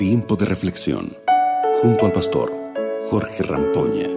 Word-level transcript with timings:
Tiempo 0.00 0.34
de 0.34 0.46
reflexión 0.46 1.12
junto 1.82 2.06
al 2.06 2.12
pastor 2.12 2.50
Jorge 3.10 3.42
Rampoña. 3.42 4.08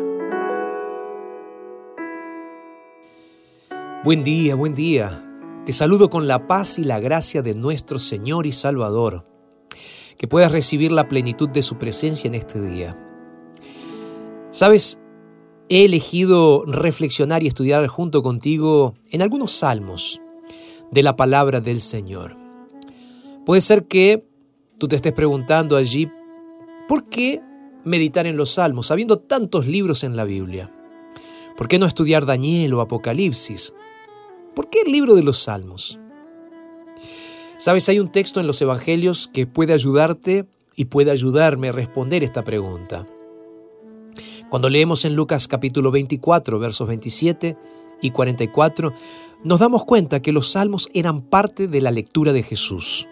Buen 4.06 4.24
día, 4.24 4.56
buen 4.56 4.76
día. 4.76 5.22
Te 5.66 5.74
saludo 5.74 6.10
con 6.10 6.26
la 6.26 6.48
paz 6.48 6.80
y 6.80 6.86
la 6.86 7.02
gracia 7.02 7.42
de 7.42 7.54
nuestro 7.54 8.00
Señor 8.00 8.48
y 8.48 8.54
Salvador. 8.54 9.28
Que 10.18 10.26
puedas 10.26 10.54
recibir 10.54 10.94
la 10.94 11.10
plenitud 11.10 11.50
de 11.50 11.62
su 11.62 11.78
presencia 11.78 12.30
en 12.30 12.36
este 12.36 12.62
día. 12.62 12.98
Sabes, 14.52 15.02
he 15.68 15.84
elegido 15.84 16.64
reflexionar 16.66 17.44
y 17.44 17.48
estudiar 17.48 17.86
junto 17.88 18.24
contigo 18.24 18.94
en 19.12 19.22
algunos 19.22 19.52
salmos 19.52 20.22
de 20.92 21.04
la 21.04 21.18
palabra 21.18 21.60
del 21.60 21.82
Señor. 21.82 22.38
Puede 23.46 23.60
ser 23.60 23.86
que 23.86 24.32
tú 24.78 24.88
te 24.88 24.96
estés 24.96 25.14
preguntando 25.14 25.76
allí, 25.76 26.10
¿por 26.88 27.10
qué 27.10 27.42
meditar 27.84 28.28
en 28.28 28.38
los 28.38 28.52
salmos, 28.52 28.92
habiendo 28.92 29.20
tantos 29.20 29.68
libros 29.68 30.04
en 30.04 30.16
la 30.16 30.24
Biblia? 30.24 30.72
¿Por 31.58 31.68
qué 31.68 31.78
no 31.78 31.86
estudiar 31.86 32.26
Daniel 32.26 32.74
o 32.74 32.82
Apocalipsis? 32.82 33.74
¿Por 34.56 34.70
qué 34.70 34.82
el 34.86 34.92
libro 34.92 35.16
de 35.16 35.24
los 35.24 35.40
salmos? 35.40 36.00
Sabes, 37.58 37.88
hay 37.90 38.00
un 38.00 38.12
texto 38.12 38.40
en 38.40 38.48
los 38.48 38.62
Evangelios 38.62 39.28
que 39.28 39.48
puede 39.48 39.74
ayudarte 39.74 40.46
y 40.76 40.86
puede 40.86 41.12
ayudarme 41.12 41.70
a 41.70 41.72
responder 41.72 42.24
esta 42.24 42.44
pregunta. 42.44 43.08
Cuando 44.50 44.70
leemos 44.70 45.06
en 45.06 45.16
Lucas 45.16 45.48
capítulo 45.48 45.90
24, 45.92 46.60
versos 46.60 46.88
27 46.88 47.58
y 48.02 48.12
44, 48.12 48.94
nos 49.44 49.60
damos 49.60 49.86
cuenta 49.86 50.22
que 50.22 50.32
los 50.32 50.52
salmos 50.52 50.90
eran 50.94 51.22
parte 51.22 51.68
de 51.68 51.82
la 51.82 51.92
lectura 51.92 52.34
de 52.34 52.44
Jesús, 52.44 53.08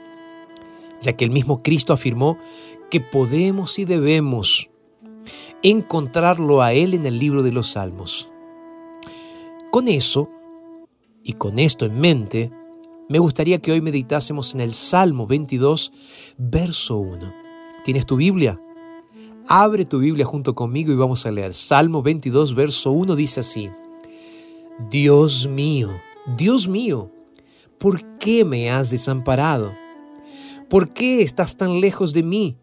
ya 1.01 1.13
que 1.13 1.25
el 1.25 1.31
mismo 1.31 1.61
Cristo 1.61 1.93
afirmó 1.93 2.37
que 2.89 3.01
podemos 3.01 3.77
y 3.79 3.85
debemos 3.85 4.69
encontrarlo 5.63 6.61
a 6.61 6.73
Él 6.73 6.93
en 6.93 7.05
el 7.05 7.19
libro 7.19 7.43
de 7.43 7.51
los 7.51 7.71
salmos. 7.71 8.29
Con 9.71 9.87
eso, 9.87 10.29
y 11.23 11.33
con 11.33 11.59
esto 11.59 11.85
en 11.85 11.99
mente, 11.99 12.51
me 13.09 13.19
gustaría 13.19 13.59
que 13.59 13.71
hoy 13.71 13.81
meditásemos 13.81 14.53
en 14.53 14.61
el 14.61 14.73
Salmo 14.73 15.27
22, 15.27 15.91
verso 16.37 16.97
1. 16.97 17.33
¿Tienes 17.83 18.05
tu 18.05 18.15
Biblia? 18.15 18.61
Abre 19.47 19.85
tu 19.85 19.99
Biblia 19.99 20.25
junto 20.25 20.55
conmigo 20.55 20.91
y 20.91 20.95
vamos 20.95 21.25
a 21.25 21.31
leer. 21.31 21.53
Salmo 21.53 22.01
22, 22.01 22.55
verso 22.55 22.91
1 22.91 23.15
dice 23.15 23.41
así. 23.41 23.69
Dios 24.89 25.47
mío, 25.47 25.89
Dios 26.37 26.67
mío, 26.67 27.11
¿por 27.77 28.17
qué 28.17 28.45
me 28.45 28.71
has 28.71 28.91
desamparado? 28.91 29.71
¿Por 30.71 30.93
qué 30.93 31.21
estás 31.21 31.57
tan 31.57 31.81
lejos 31.81 32.13
de 32.13 32.23
mí 32.23 32.55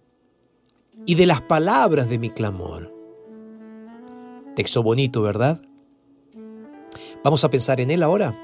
y 1.05 1.15
de 1.15 1.27
las 1.27 1.43
palabras 1.43 2.09
de 2.09 2.17
mi 2.17 2.31
clamor? 2.31 2.91
Texto 4.57 4.83
bonito, 4.83 5.21
¿verdad? 5.21 5.61
Vamos 7.23 7.45
a 7.45 7.51
pensar 7.51 7.83
en 7.83 7.91
él 7.91 8.03
ahora. 8.03 8.35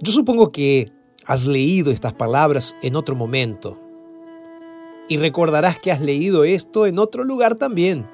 Yo 0.00 0.10
supongo 0.10 0.48
que 0.48 0.90
has 1.26 1.44
leído 1.44 1.90
estas 1.90 2.14
palabras 2.14 2.74
en 2.80 2.96
otro 2.96 3.14
momento 3.14 3.78
y 5.06 5.18
recordarás 5.18 5.78
que 5.78 5.92
has 5.92 6.00
leído 6.00 6.44
esto 6.44 6.86
en 6.86 6.98
otro 6.98 7.24
lugar 7.24 7.56
también. 7.56 8.06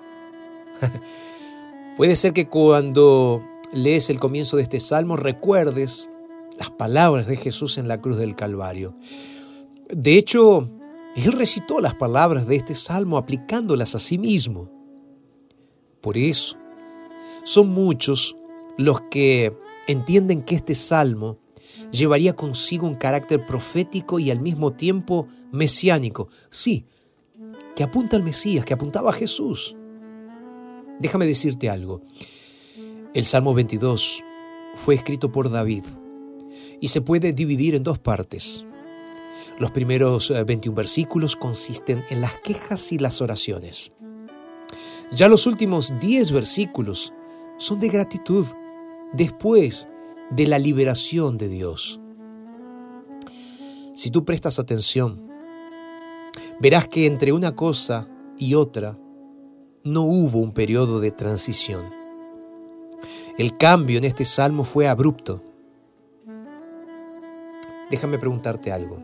Puede 1.96 2.16
ser 2.16 2.32
que 2.32 2.48
cuando 2.48 3.44
lees 3.72 4.10
el 4.10 4.18
comienzo 4.18 4.56
de 4.56 4.64
este 4.64 4.80
salmo 4.80 5.14
recuerdes 5.14 6.10
las 6.58 6.70
palabras 6.70 7.28
de 7.28 7.36
Jesús 7.36 7.78
en 7.78 7.86
la 7.86 8.00
cruz 8.00 8.16
del 8.16 8.34
Calvario. 8.34 8.96
De 9.88 10.18
hecho, 10.18 10.70
él 11.16 11.32
recitó 11.32 11.80
las 11.80 11.94
palabras 11.94 12.46
de 12.46 12.56
este 12.56 12.74
salmo 12.74 13.16
aplicándolas 13.16 13.94
a 13.94 13.98
sí 13.98 14.18
mismo. 14.18 14.70
Por 16.00 16.16
eso, 16.16 16.56
son 17.44 17.70
muchos 17.70 18.36
los 18.76 19.00
que 19.10 19.56
entienden 19.86 20.42
que 20.42 20.54
este 20.54 20.74
salmo 20.74 21.38
llevaría 21.90 22.36
consigo 22.36 22.86
un 22.86 22.94
carácter 22.94 23.44
profético 23.46 24.18
y 24.18 24.30
al 24.30 24.40
mismo 24.40 24.72
tiempo 24.72 25.26
mesiánico. 25.50 26.28
Sí, 26.50 26.86
que 27.74 27.82
apunta 27.82 28.16
al 28.16 28.22
Mesías, 28.22 28.64
que 28.64 28.74
apuntaba 28.74 29.10
a 29.10 29.14
Jesús. 29.14 29.74
Déjame 31.00 31.26
decirte 31.26 31.70
algo. 31.70 32.02
El 33.14 33.24
Salmo 33.24 33.54
22 33.54 34.22
fue 34.74 34.94
escrito 34.94 35.32
por 35.32 35.50
David 35.50 35.84
y 36.80 36.88
se 36.88 37.00
puede 37.00 37.32
dividir 37.32 37.74
en 37.74 37.82
dos 37.82 37.98
partes. 37.98 38.64
Los 39.58 39.72
primeros 39.72 40.30
21 40.30 40.72
eh, 40.72 40.76
versículos 40.76 41.34
consisten 41.34 42.04
en 42.10 42.20
las 42.20 42.38
quejas 42.40 42.92
y 42.92 42.98
las 42.98 43.20
oraciones. 43.20 43.92
Ya 45.10 45.28
los 45.28 45.46
últimos 45.46 45.92
10 46.00 46.32
versículos 46.32 47.12
son 47.58 47.80
de 47.80 47.88
gratitud. 47.88 48.46
Después 49.12 49.88
de 50.30 50.46
la 50.46 50.58
liberación 50.58 51.38
de 51.38 51.48
Dios. 51.48 52.00
Si 53.94 54.10
tú 54.10 54.24
prestas 54.24 54.58
atención, 54.58 55.28
verás 56.60 56.86
que 56.86 57.06
entre 57.06 57.32
una 57.32 57.56
cosa 57.56 58.06
y 58.36 58.54
otra 58.54 58.98
no 59.82 60.02
hubo 60.02 60.38
un 60.38 60.52
periodo 60.52 61.00
de 61.00 61.10
transición. 61.10 61.90
El 63.38 63.56
cambio 63.56 63.98
en 63.98 64.04
este 64.04 64.24
salmo 64.24 64.64
fue 64.64 64.86
abrupto. 64.86 65.42
Déjame 67.90 68.18
preguntarte 68.18 68.70
algo. 68.70 69.02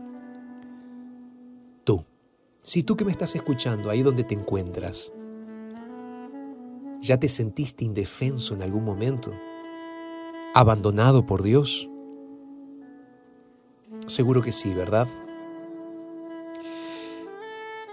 Si 2.65 2.81
tú 2.81 2.95
que 2.95 3.05
me 3.05 3.11
estás 3.11 3.35
escuchando 3.35 3.91
ahí 3.91 4.01
donde 4.01 4.23
te 4.23 4.33
encuentras, 4.33 5.13
¿ya 6.99 7.19
te 7.19 7.29
sentiste 7.29 7.85
indefenso 7.85 8.55
en 8.55 8.63
algún 8.63 8.83
momento? 8.83 9.31
abandonado 10.55 11.27
por 11.27 11.43
Dios? 11.43 11.87
Seguro 14.07 14.41
que 14.41 14.51
sí, 14.51 14.73
¿verdad? 14.73 15.07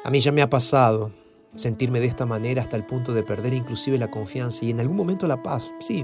A 0.04 0.10
mí 0.10 0.20
ya 0.20 0.32
me 0.32 0.40
ha 0.40 0.48
pasado 0.48 1.12
sentirme 1.54 2.00
de 2.00 2.06
esta 2.06 2.24
manera 2.24 2.62
hasta 2.62 2.76
el 2.76 2.86
punto 2.86 3.12
de 3.12 3.24
perder 3.24 3.52
inclusive 3.52 3.98
la 3.98 4.10
confianza 4.10 4.64
y 4.64 4.70
en 4.70 4.80
algún 4.80 4.96
momento 4.96 5.26
la 5.26 5.42
paz. 5.42 5.70
Sí, 5.80 6.02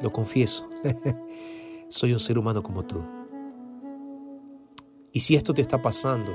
lo 0.00 0.10
confieso. 0.10 0.70
Soy 1.90 2.14
un 2.14 2.18
ser 2.18 2.38
humano 2.38 2.62
como 2.62 2.82
tú. 2.82 3.02
Y 5.12 5.20
si 5.20 5.34
esto 5.34 5.52
te 5.52 5.60
está 5.60 5.82
pasando, 5.82 6.32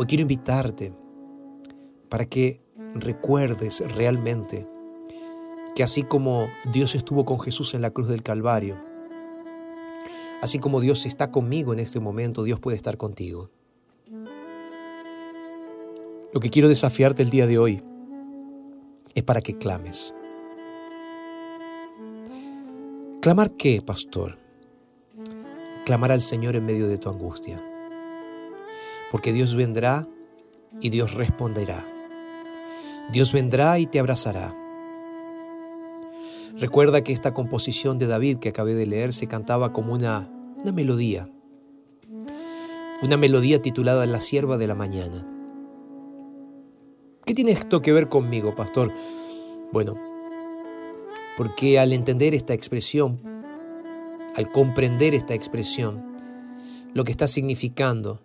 hoy 0.00 0.06
quiero 0.06 0.22
invitarte 0.22 0.94
para 2.08 2.24
que 2.24 2.62
recuerdes 2.94 3.84
realmente 3.94 4.66
que 5.74 5.82
así 5.82 6.04
como 6.04 6.48
Dios 6.72 6.94
estuvo 6.94 7.26
con 7.26 7.38
Jesús 7.38 7.74
en 7.74 7.82
la 7.82 7.90
cruz 7.90 8.08
del 8.08 8.22
Calvario, 8.22 8.82
así 10.40 10.58
como 10.58 10.80
Dios 10.80 11.04
está 11.04 11.30
conmigo 11.30 11.74
en 11.74 11.80
este 11.80 12.00
momento, 12.00 12.44
Dios 12.44 12.58
puede 12.60 12.78
estar 12.78 12.96
contigo. 12.96 13.50
Lo 16.32 16.40
que 16.40 16.48
quiero 16.48 16.68
desafiarte 16.68 17.22
el 17.22 17.28
día 17.28 17.46
de 17.46 17.58
hoy 17.58 17.82
es 19.14 19.22
para 19.22 19.42
que 19.42 19.58
clames. 19.58 20.14
¿Clamar 23.20 23.50
qué, 23.50 23.82
pastor? 23.82 24.38
Clamar 25.84 26.10
al 26.10 26.22
Señor 26.22 26.56
en 26.56 26.64
medio 26.64 26.88
de 26.88 26.96
tu 26.96 27.10
angustia. 27.10 27.62
Porque 29.10 29.32
Dios 29.32 29.54
vendrá 29.54 30.08
y 30.80 30.90
Dios 30.90 31.14
responderá. 31.14 31.84
Dios 33.12 33.32
vendrá 33.32 33.78
y 33.78 33.86
te 33.86 33.98
abrazará. 33.98 34.56
Recuerda 36.58 37.02
que 37.02 37.12
esta 37.12 37.32
composición 37.32 37.98
de 37.98 38.06
David 38.06 38.38
que 38.38 38.50
acabé 38.50 38.74
de 38.74 38.86
leer 38.86 39.12
se 39.12 39.26
cantaba 39.26 39.72
como 39.72 39.94
una, 39.94 40.30
una 40.56 40.72
melodía, 40.72 41.28
una 43.02 43.16
melodía 43.16 43.62
titulada 43.62 44.06
La 44.06 44.20
sierva 44.20 44.58
de 44.58 44.66
la 44.66 44.74
mañana. 44.74 45.26
¿Qué 47.24 47.34
tiene 47.34 47.52
esto 47.52 47.80
que 47.80 47.92
ver 47.92 48.08
conmigo, 48.08 48.54
pastor? 48.54 48.92
Bueno, 49.72 49.96
porque 51.36 51.78
al 51.78 51.92
entender 51.92 52.34
esta 52.34 52.54
expresión, 52.54 53.20
al 54.36 54.50
comprender 54.50 55.14
esta 55.14 55.34
expresión, 55.34 56.04
lo 56.92 57.04
que 57.04 57.12
está 57.12 57.26
significando 57.26 58.20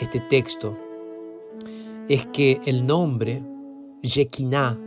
este 0.00 0.20
texto 0.20 0.76
es 2.08 2.26
que 2.26 2.60
el 2.66 2.86
nombre 2.86 3.42
Yekiná 4.02 4.78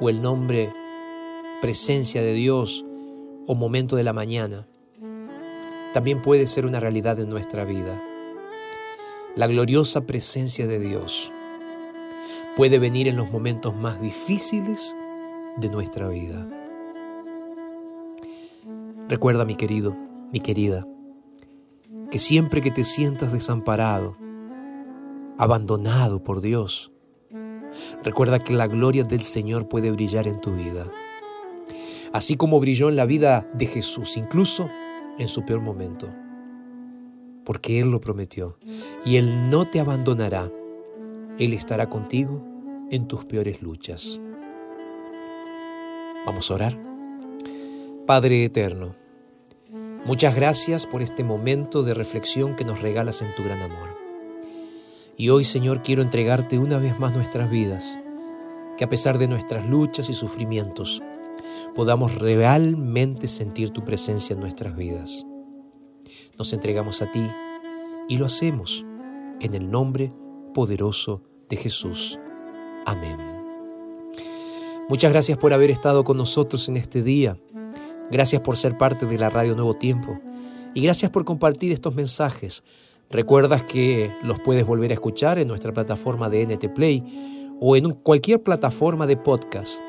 o 0.00 0.08
el 0.08 0.22
nombre 0.22 0.72
presencia 1.60 2.22
de 2.22 2.32
Dios 2.32 2.84
o 3.46 3.54
momento 3.54 3.96
de 3.96 4.04
la 4.04 4.12
mañana, 4.12 4.66
también 5.92 6.22
puede 6.22 6.46
ser 6.46 6.66
una 6.66 6.80
realidad 6.80 7.18
en 7.20 7.28
nuestra 7.28 7.64
vida. 7.64 8.00
La 9.36 9.46
gloriosa 9.46 10.06
presencia 10.06 10.66
de 10.66 10.78
Dios 10.78 11.30
puede 12.56 12.78
venir 12.78 13.08
en 13.08 13.16
los 13.16 13.30
momentos 13.30 13.74
más 13.74 14.00
difíciles 14.00 14.94
de 15.56 15.68
nuestra 15.68 16.08
vida. 16.08 16.48
Recuerda, 19.08 19.44
mi 19.44 19.56
querido, 19.56 19.96
mi 20.32 20.40
querida, 20.40 20.86
que 22.10 22.18
siempre 22.18 22.60
que 22.60 22.70
te 22.70 22.84
sientas 22.84 23.32
desamparado, 23.32 24.16
abandonado 25.40 26.22
por 26.22 26.42
Dios. 26.42 26.92
Recuerda 28.04 28.40
que 28.40 28.52
la 28.52 28.66
gloria 28.66 29.04
del 29.04 29.22
Señor 29.22 29.68
puede 29.68 29.90
brillar 29.90 30.28
en 30.28 30.38
tu 30.38 30.52
vida, 30.52 30.86
así 32.12 32.36
como 32.36 32.60
brilló 32.60 32.90
en 32.90 32.96
la 32.96 33.06
vida 33.06 33.48
de 33.54 33.64
Jesús, 33.64 34.18
incluso 34.18 34.68
en 35.18 35.28
su 35.28 35.46
peor 35.46 35.62
momento, 35.62 36.10
porque 37.46 37.80
Él 37.80 37.90
lo 37.90 38.02
prometió 38.02 38.58
y 39.02 39.16
Él 39.16 39.48
no 39.48 39.64
te 39.64 39.80
abandonará, 39.80 40.52
Él 41.38 41.54
estará 41.54 41.88
contigo 41.88 42.44
en 42.90 43.08
tus 43.08 43.24
peores 43.24 43.62
luchas. 43.62 44.20
Vamos 46.26 46.50
a 46.50 46.54
orar. 46.54 46.78
Padre 48.06 48.44
eterno, 48.44 48.94
muchas 50.04 50.34
gracias 50.34 50.84
por 50.84 51.00
este 51.00 51.24
momento 51.24 51.82
de 51.82 51.94
reflexión 51.94 52.56
que 52.56 52.66
nos 52.66 52.82
regalas 52.82 53.22
en 53.22 53.34
tu 53.34 53.42
gran 53.42 53.62
amor. 53.62 53.99
Y 55.20 55.28
hoy, 55.28 55.44
Señor, 55.44 55.82
quiero 55.82 56.00
entregarte 56.00 56.58
una 56.58 56.78
vez 56.78 56.98
más 56.98 57.12
nuestras 57.12 57.50
vidas, 57.50 57.98
que 58.78 58.84
a 58.84 58.88
pesar 58.88 59.18
de 59.18 59.28
nuestras 59.28 59.66
luchas 59.66 60.08
y 60.08 60.14
sufrimientos, 60.14 61.02
podamos 61.74 62.14
realmente 62.14 63.28
sentir 63.28 63.68
tu 63.68 63.84
presencia 63.84 64.32
en 64.32 64.40
nuestras 64.40 64.74
vidas. 64.74 65.26
Nos 66.38 66.54
entregamos 66.54 67.02
a 67.02 67.12
ti 67.12 67.20
y 68.08 68.16
lo 68.16 68.24
hacemos 68.24 68.82
en 69.42 69.52
el 69.52 69.70
nombre 69.70 70.10
poderoso 70.54 71.22
de 71.50 71.58
Jesús. 71.58 72.18
Amén. 72.86 73.18
Muchas 74.88 75.12
gracias 75.12 75.36
por 75.36 75.52
haber 75.52 75.70
estado 75.70 76.02
con 76.02 76.16
nosotros 76.16 76.66
en 76.70 76.78
este 76.78 77.02
día. 77.02 77.36
Gracias 78.10 78.40
por 78.40 78.56
ser 78.56 78.78
parte 78.78 79.04
de 79.04 79.18
la 79.18 79.28
Radio 79.28 79.54
Nuevo 79.54 79.74
Tiempo. 79.74 80.18
Y 80.72 80.80
gracias 80.80 81.10
por 81.10 81.26
compartir 81.26 81.72
estos 81.72 81.94
mensajes 81.94 82.64
Recuerdas 83.10 83.64
que 83.64 84.12
los 84.22 84.38
puedes 84.38 84.64
volver 84.64 84.92
a 84.92 84.94
escuchar 84.94 85.40
en 85.40 85.48
nuestra 85.48 85.72
plataforma 85.72 86.30
de 86.30 86.46
NT 86.46 86.72
Play 86.72 87.56
o 87.60 87.74
en 87.74 87.92
cualquier 87.92 88.40
plataforma 88.40 89.08
de 89.08 89.16
podcast. 89.16 89.80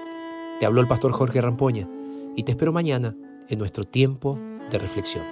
Te 0.60 0.66
habló 0.66 0.82
el 0.82 0.88
pastor 0.88 1.12
Jorge 1.12 1.40
Rampoña 1.40 1.88
y 2.36 2.42
te 2.42 2.54
espero 2.54 2.74
mañana 2.74 3.16
en 3.48 3.60
nuestro 3.60 3.84
tiempo 3.84 4.40
de 4.72 4.80
reflexión. 4.80 5.24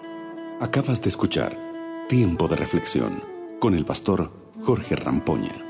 Acabas 0.62 1.01
de 1.01 1.09
escuchar 1.09 1.57
Tiempo 2.07 2.47
de 2.47 2.57
Reflexión 2.57 3.24
con 3.59 3.74
el 3.74 3.86
pastor 3.86 4.30
Jorge 4.62 4.95
Rampoña. 4.95 5.69